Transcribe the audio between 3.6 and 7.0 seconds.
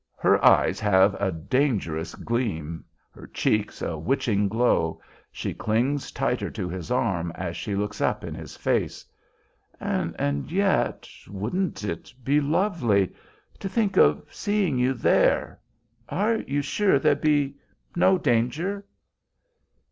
a witching glow; she clings tighter to his